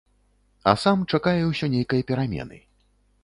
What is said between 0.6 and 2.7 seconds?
А сам чакае ўсё нейкай перамены.